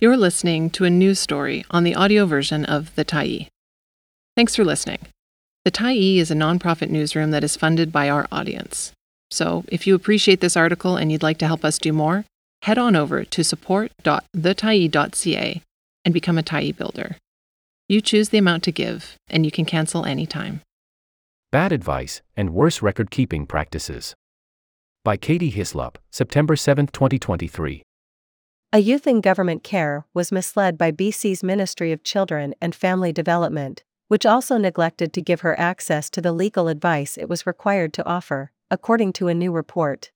[0.00, 3.48] You're listening to a news story on the audio version of The Tyee.
[4.36, 5.00] Thanks for listening.
[5.64, 8.92] The Tyee is a nonprofit newsroom that is funded by our audience.
[9.32, 12.24] So, if you appreciate this article and you'd like to help us do more,
[12.62, 15.62] head on over to support.thetyee.ca
[16.04, 17.16] and become a Tyee builder.
[17.88, 20.60] You choose the amount to give, and you can cancel anytime.
[21.50, 24.14] Bad Advice and Worse Record Keeping Practices.
[25.04, 27.82] By Katie Hyslop, September 7, 2023.
[28.70, 33.82] A youth in government care was misled by BC's Ministry of Children and Family Development,
[34.08, 38.06] which also neglected to give her access to the legal advice it was required to
[38.06, 40.10] offer, according to a new report.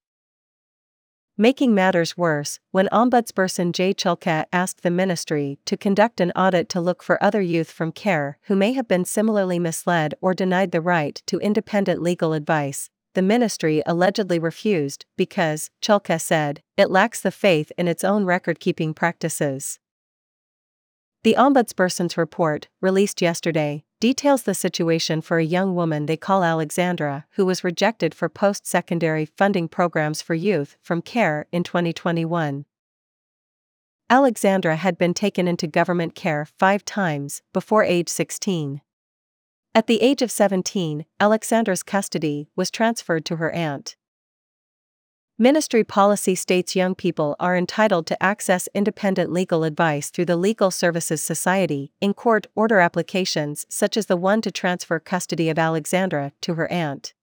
[1.39, 6.81] Making matters worse, when Ombudsperson Jay Chalke asked the ministry to conduct an audit to
[6.81, 10.83] look for other youth from care who may have been similarly misled or denied the
[10.83, 17.31] right to independent legal advice, the ministry allegedly refused because, Chalke said, it lacks the
[17.31, 19.79] faith in its own record keeping practices.
[21.25, 27.27] The Ombudsperson's report, released yesterday, details the situation for a young woman they call Alexandra
[27.37, 32.65] who was rejected for post secondary funding programs for youth from care in 2021.
[34.11, 38.81] Alexandra had been taken into government care five times before age 16.
[39.75, 43.97] At the age of 17, Alexandra's custody was transferred to her aunt.
[45.39, 50.71] Ministry policy states young people are entitled to access independent legal advice through the Legal
[50.71, 56.33] Services Society in court order applications such as the one to transfer custody of Alexandra
[56.43, 57.15] to her aunt.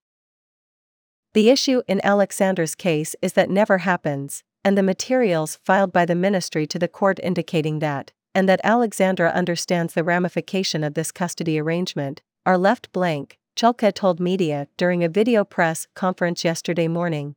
[1.33, 6.15] The issue in Alexandra's case is that never happens, and the materials filed by the
[6.15, 11.59] ministry to the court indicating that, and that Alexandra understands the ramification of this custody
[11.59, 17.35] arrangement, are left blank, Chalke told media during a video press conference yesterday morning.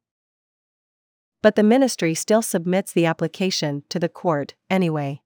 [1.42, 5.20] But the ministry still submits the application to the court, anyway.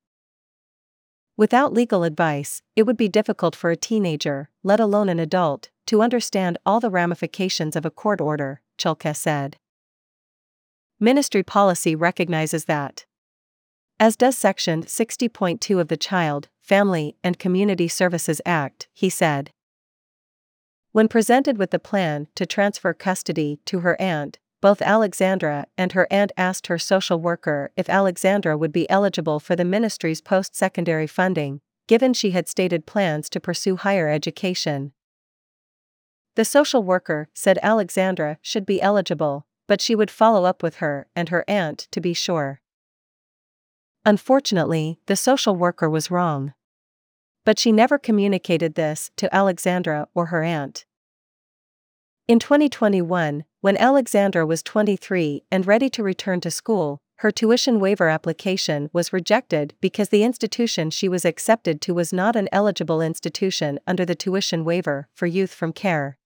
[1.37, 6.03] Without legal advice, it would be difficult for a teenager, let alone an adult, to
[6.03, 9.56] understand all the ramifications of a court order, Chalke said.
[10.99, 13.06] Ministry policy recognizes that.
[14.00, 19.53] As does Section 60.2 of the Child, Family, and Community Services Act, he said.
[20.97, 26.09] When presented with the plan to transfer custody to her aunt, both Alexandra and her
[26.11, 31.06] aunt asked her social worker if Alexandra would be eligible for the ministry's post secondary
[31.06, 34.93] funding, given she had stated plans to pursue higher education.
[36.35, 41.09] The social worker said Alexandra should be eligible, but she would follow up with her
[41.15, 42.62] and her aunt to be sure.
[44.06, 46.55] Unfortunately, the social worker was wrong.
[47.47, 50.84] But she never communicated this to Alexandra or her aunt.
[52.27, 58.09] In 2021, when Alexandra was 23 and ready to return to school, her tuition waiver
[58.09, 63.79] application was rejected because the institution she was accepted to was not an eligible institution
[63.87, 66.19] under the tuition waiver for youth from care.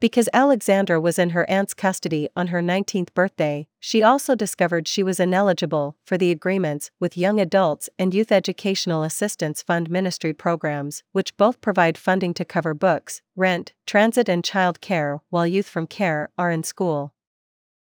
[0.00, 5.02] Because Alexandra was in her aunt's custody on her 19th birthday, she also discovered she
[5.02, 11.02] was ineligible for the agreements with Young Adults and Youth Educational Assistance Fund ministry programs,
[11.12, 15.86] which both provide funding to cover books, rent, transit, and child care while youth from
[15.86, 17.14] care are in school.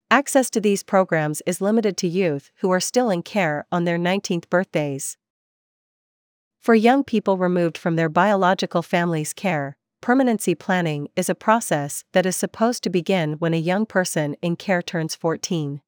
[0.10, 3.98] Access to these programs is limited to youth who are still in care on their
[3.98, 5.18] 19th birthdays.
[6.60, 12.26] For young people removed from their biological family's care, permanency planning is a process that
[12.26, 15.82] is supposed to begin when a young person in care turns 14.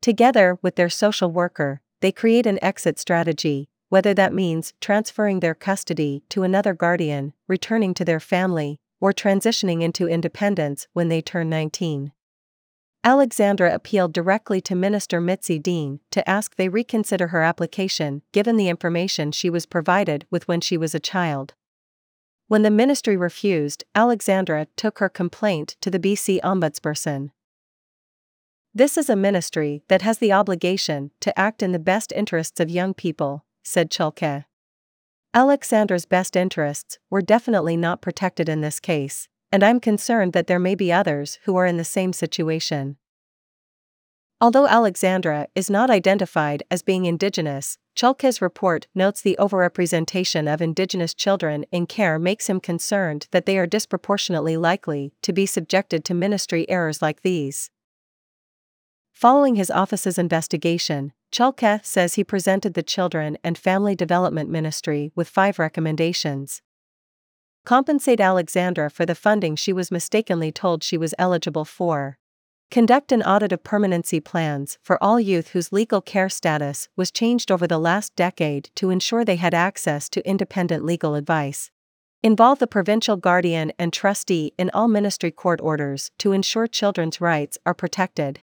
[0.00, 5.54] Together with their social worker, they create an exit strategy, whether that means transferring their
[5.54, 11.48] custody to another guardian, returning to their family, or transitioning into independence when they turn
[11.48, 12.12] 19.
[13.04, 18.68] Alexandra appealed directly to Minister Mitzi Dean to ask they reconsider her application given the
[18.68, 21.54] information she was provided with when she was a child.
[22.48, 27.30] When the ministry refused, Alexandra took her complaint to the BC Ombudsperson.
[28.72, 32.70] This is a ministry that has the obligation to act in the best interests of
[32.70, 34.44] young people, said Chalke.
[35.34, 40.60] Alexandra's best interests were definitely not protected in this case, and I'm concerned that there
[40.60, 42.96] may be others who are in the same situation.
[44.40, 51.14] Although Alexandra is not identified as being Indigenous, Chalke's report notes the overrepresentation of Indigenous
[51.14, 56.12] children in care makes him concerned that they are disproportionately likely to be subjected to
[56.12, 57.70] ministry errors like these.
[59.14, 65.26] Following his office's investigation, Chalke says he presented the Children and Family Development Ministry with
[65.26, 66.60] five recommendations.
[67.64, 72.18] Compensate Alexandra for the funding she was mistakenly told she was eligible for.
[72.70, 77.50] Conduct an audit of permanency plans for all youth whose legal care status was changed
[77.50, 81.70] over the last decade to ensure they had access to independent legal advice.
[82.22, 87.56] Involve the provincial guardian and trustee in all ministry court orders to ensure children's rights
[87.64, 88.40] are protected.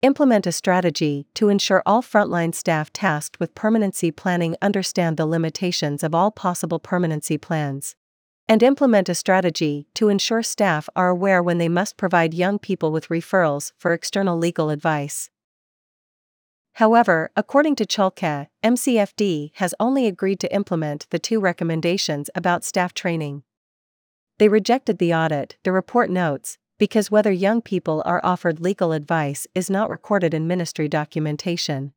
[0.00, 6.02] Implement a strategy to ensure all frontline staff tasked with permanency planning understand the limitations
[6.02, 7.94] of all possible permanency plans
[8.48, 12.92] and implement a strategy to ensure staff are aware when they must provide young people
[12.92, 15.30] with referrals for external legal advice.
[16.74, 22.92] However, according to Chalke, MCFD has only agreed to implement the two recommendations about staff
[22.92, 23.42] training.
[24.38, 29.46] They rejected the audit, the report notes, because whether young people are offered legal advice
[29.54, 31.94] is not recorded in ministry documentation.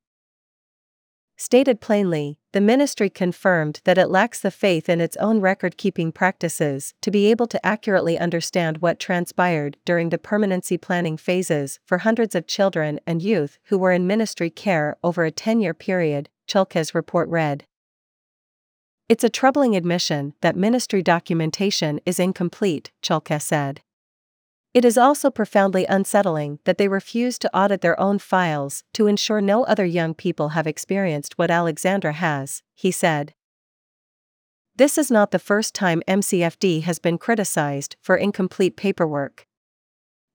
[1.42, 6.12] Stated plainly, the ministry confirmed that it lacks the faith in its own record keeping
[6.12, 12.00] practices to be able to accurately understand what transpired during the permanency planning phases for
[12.00, 16.28] hundreds of children and youth who were in ministry care over a 10 year period,
[16.46, 17.64] Chalke's report read.
[19.08, 23.80] It's a troubling admission that ministry documentation is incomplete, Chalke said.
[24.72, 29.42] It is also profoundly unsettling that they refuse to audit their own files to ensure
[29.42, 33.34] no other young people have experienced what Alexandra has, he said.
[34.76, 39.48] This is not the first time MCFD has been criticized for incomplete paperwork.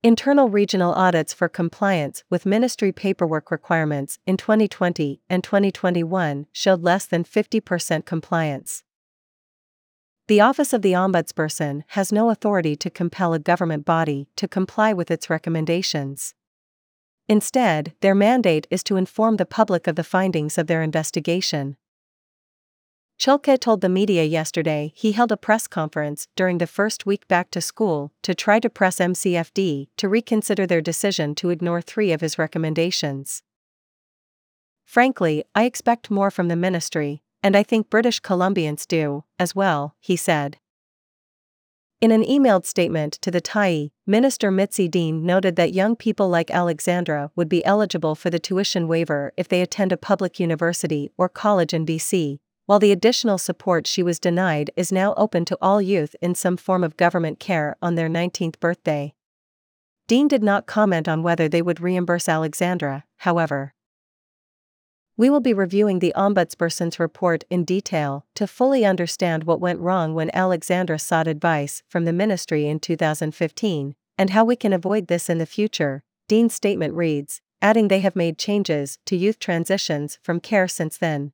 [0.03, 7.07] Internal regional audits for compliance with ministry paperwork requirements in 2020 and 2021 showed less
[7.07, 8.83] than 50% compliance.
[10.27, 14.95] The Office of the Ombudsperson has no authority to compel a government body to comply
[14.95, 16.33] with its recommendations.
[17.29, 21.77] Instead, their mandate is to inform the public of the findings of their investigation.
[23.19, 27.51] Chalke told the media yesterday he held a press conference during the first week back
[27.51, 32.23] to school to try to press MCFD to reconsider their decision to ignore three of
[32.23, 33.43] his recommendations.
[34.87, 39.95] Frankly, I expect more from the ministry, and I think British Columbians do, as well,
[40.01, 40.57] he said.
[42.01, 46.51] In an emailed statement to the Tyee, Minister Mitzi Dean noted that young people like
[46.51, 51.29] Alexandra would be eligible for the tuition waiver if they attend a public university or
[51.29, 55.83] college in BC, while the additional support she was denied is now open to all
[55.83, 59.13] youth in some form of government care on their 19th birthday.
[60.09, 63.75] Dean did not comment on whether they would reimburse Alexandra, however.
[65.17, 70.13] We will be reviewing the Ombudsperson's report in detail to fully understand what went wrong
[70.13, 75.31] when Alexandra sought advice from the ministry in 2015, and how we can avoid this
[75.31, 76.03] in the future.
[76.27, 81.33] Dean's statement reads, adding they have made changes to youth transitions from care since then.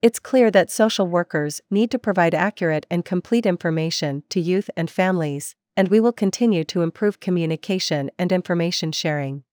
[0.00, 4.90] It's clear that social workers need to provide accurate and complete information to youth and
[4.90, 9.44] families, and we will continue to improve communication and information sharing.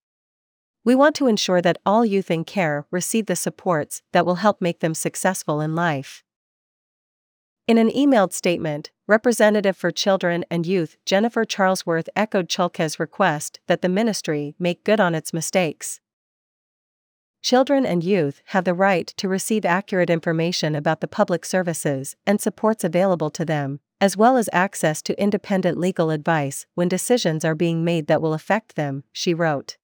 [0.86, 4.62] We want to ensure that all youth in care receive the supports that will help
[4.62, 6.24] make them successful in life.
[7.68, 13.81] In an emailed statement, Representative for Children and Youth Jennifer Charlesworth echoed Chalke's request that
[13.81, 16.00] the ministry make good on its mistakes.
[17.42, 22.42] Children and youth have the right to receive accurate information about the public services and
[22.42, 27.56] supports available to them, as well as access to independent legal advice when decisions are
[27.56, 29.78] being made that will affect them, she wrote.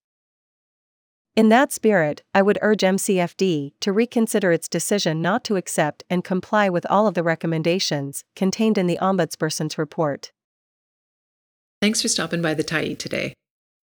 [1.35, 6.23] In that spirit, I would urge MCFD to reconsider its decision not to accept and
[6.23, 10.31] comply with all of the recommendations contained in the Ombudsperson's report.
[11.81, 13.33] Thanks for stopping by the Tyee today.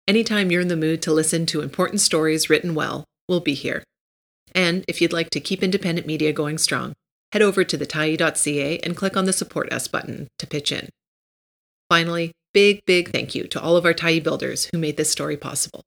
[0.07, 3.83] Anytime you're in the mood to listen to important stories written well, we'll be here.
[4.53, 6.93] And if you'd like to keep independent media going strong,
[7.31, 10.89] head over to thetyee.ca and click on the Support Us button to pitch in.
[11.89, 15.35] Finally, big, big thank you to all of our Tyee builders who made this story
[15.35, 15.81] possible.